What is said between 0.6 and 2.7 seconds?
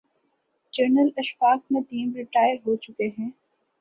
general Ashfaq Nadeem retire